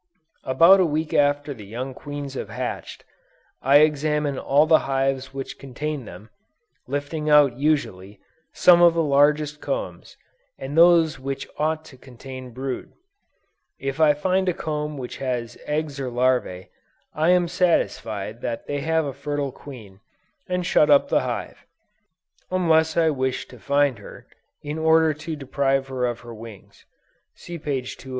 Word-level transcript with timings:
About 0.45 0.79
a 0.79 0.85
week 0.87 1.13
after 1.13 1.53
the 1.53 1.63
young 1.63 1.93
queens 1.93 2.33
have 2.33 2.49
hatched, 2.49 3.05
I 3.61 3.81
examine 3.81 4.39
all 4.39 4.65
the 4.65 4.79
hives 4.89 5.31
which 5.31 5.59
contain 5.59 6.05
them, 6.05 6.31
lifting 6.87 7.29
out 7.29 7.59
usually, 7.59 8.19
some 8.51 8.81
of 8.81 8.95
the 8.95 9.03
largest 9.03 9.61
combs, 9.61 10.17
and 10.57 10.75
those 10.75 11.19
which 11.19 11.47
ought 11.59 11.85
to 11.85 11.99
contain 11.99 12.49
brood. 12.49 12.93
If 13.77 13.99
I 13.99 14.15
find 14.15 14.49
a 14.49 14.53
comb 14.55 14.97
which 14.97 15.17
has 15.17 15.55
eggs 15.67 15.99
or 15.99 16.09
larvæ, 16.09 16.69
I 17.13 17.29
am 17.29 17.47
satisfied 17.47 18.41
that 18.41 18.65
they 18.65 18.79
have 18.79 19.05
a 19.05 19.13
fertile 19.13 19.51
queen, 19.51 19.99
and 20.49 20.65
shut 20.65 20.89
up 20.89 21.09
the 21.09 21.19
hive; 21.21 21.67
unless 22.49 22.97
I 22.97 23.11
wish 23.11 23.47
to 23.49 23.59
find 23.59 23.99
her, 23.99 24.25
in 24.63 24.79
order 24.79 25.13
to 25.13 25.35
deprive 25.35 25.89
her 25.89 26.07
of 26.07 26.21
her 26.21 26.33
wings, 26.33 26.85
(see 27.35 27.59
p. 27.59 27.83
203.) 27.83 28.09